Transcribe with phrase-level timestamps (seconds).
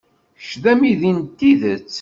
[0.39, 1.89] Kečč d amidi n tidet.